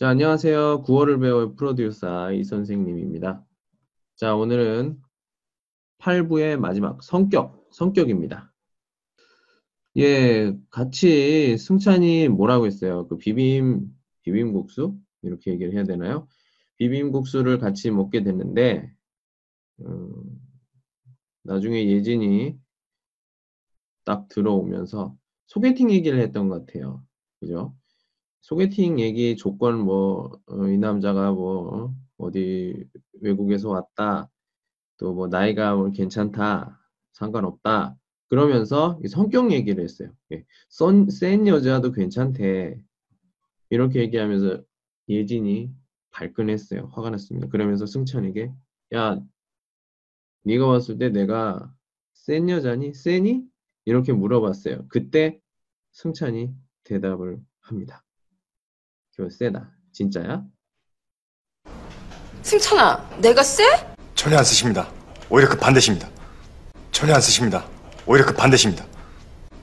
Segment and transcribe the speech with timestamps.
[0.00, 0.84] 자, 안녕하세요.
[0.84, 3.44] 9월을 배울 프로듀서 이 선생님입니다.
[4.16, 4.98] 자, 오늘은
[5.98, 8.50] 8부의 마지막 성격, 성격입니다.
[9.98, 13.08] 예, 같이 승찬이 뭐라고 했어요?
[13.08, 14.98] 그 비빔, 비빔국수?
[15.20, 16.26] 이렇게 얘기를 해야 되나요?
[16.78, 18.90] 비빔국수를 같이 먹게 됐는데,
[19.80, 20.40] 음,
[21.42, 22.58] 나중에 예진이
[24.06, 25.14] 딱 들어오면서
[25.46, 27.04] 소개팅 얘기를 했던 것 같아요.
[27.38, 27.74] 그죠?
[28.40, 32.84] 소개팅 얘기 조건 뭐, 어, 이 남자가 뭐, 어디
[33.20, 34.28] 외국에서 왔다.
[34.98, 36.80] 또 뭐, 나이가 뭐 괜찮다.
[37.12, 37.96] 상관없다.
[38.28, 40.10] 그러면서 이 성격 얘기를 했어요.
[40.32, 40.44] 예.
[40.68, 42.80] 썬, 센 여자도 괜찮대.
[43.70, 44.62] 이렇게 얘기하면서
[45.08, 45.72] 예진이
[46.10, 46.90] 발끈했어요.
[46.92, 47.48] 화가 났습니다.
[47.48, 48.52] 그러면서 승찬에게,
[48.94, 49.20] 야,
[50.44, 51.72] 네가 봤을 때 내가
[52.14, 52.94] 센 여자니?
[52.94, 53.44] 세니?
[53.84, 54.86] 이렇게 물어봤어요.
[54.88, 55.40] 그때
[55.92, 56.54] 승찬이
[56.84, 58.04] 대답을 합니다.
[59.20, 59.70] 그 세다.
[59.92, 60.42] 진짜야?
[62.40, 63.64] 승찬아, 내가 쎄?
[64.14, 64.90] 전혀 안 쓰십니다.
[65.28, 66.08] 오히려 그 반대십니다.
[66.90, 67.68] 전혀 안 쓰십니다.
[68.06, 68.86] 오히려 그 반대십니다.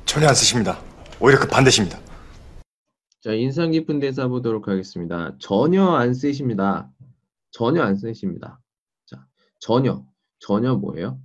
[0.05, 0.80] 전혀 안 쓰십니다.
[1.19, 1.99] 오히려 그 반대십니다.
[3.22, 5.36] 자, 인상 깊은 대사 보도록 하겠습니다.
[5.39, 6.92] 전혀 안 쓰십니다.
[7.49, 8.59] 전혀 안 쓰십니다.
[9.08, 9.25] 자,
[9.59, 10.05] 전혀.
[10.39, 11.19] 전혀 뭐예요?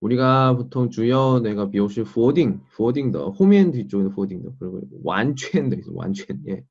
[0.00, 6.26] 우리가 보통 주요 내가 비오시 포딩, 포딩더, 호면 뒤쪽에 포딩 더, 그리고 완全도 있어, 완전.
[6.48, 6.64] 예.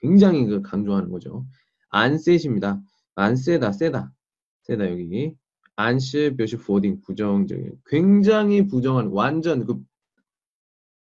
[0.00, 1.46] 굉장히 그 강조하는 거죠.
[1.90, 2.80] 안 세십니다.
[3.14, 4.12] 안 세다, 세다.
[4.62, 5.34] 세다, 여기.
[5.76, 7.80] 안시 묘시 포딩, 부정적인.
[7.86, 9.80] 굉장히 부정한, 완전 그,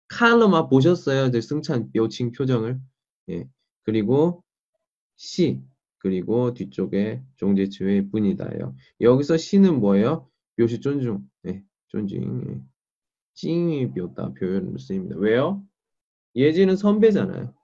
[0.09, 1.31] 칼럼아 보셨어요?
[1.31, 2.81] 저 승찬 묘칭 표정을.
[3.31, 3.49] 예.
[3.85, 4.43] 그리고
[5.17, 5.61] 시,
[5.99, 8.75] 그리고 뒤쪽에 종제치의 뿐이다요.
[9.01, 10.29] 여기서 시는 뭐예요?
[10.57, 11.29] 묘시 존중.
[11.47, 12.45] 예, 존중.
[12.49, 12.61] 예.
[13.35, 15.17] 찡이 비었다 표현을 쓰입니다.
[15.17, 15.63] 왜요?
[16.35, 17.55] 예지는 선배잖아요.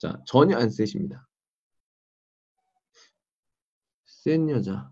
[0.00, 1.28] 자, 전혀 안 셋입니다.
[4.06, 4.90] 센 여자.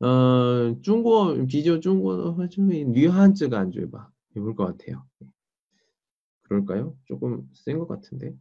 [0.00, 2.16] 어, 중국어, 비디오 중국어,
[2.86, 4.10] 뉘한즈가 안 좋아.
[4.34, 5.06] 입을 것 같아요.
[6.42, 6.96] 그럴까요?
[7.04, 8.34] 조금 센 것 같은데.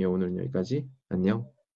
[0.00, 0.88] 예, 오늘은 여기까지.
[1.08, 1.48] 안녕.